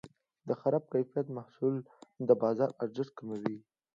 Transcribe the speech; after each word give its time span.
د 0.47 0.49
خراب 0.61 0.83
کیفیت 0.93 1.27
محصول 1.37 1.75
د 2.27 2.29
بازار 2.41 2.69
ارزښت 2.83 3.11
کموي. 3.17 3.55